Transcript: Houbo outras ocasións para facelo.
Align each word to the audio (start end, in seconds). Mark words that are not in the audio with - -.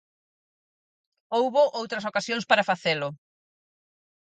Houbo 1.37 1.63
outras 1.79 2.07
ocasións 2.09 2.45
para 2.49 2.67
facelo. 2.69 3.09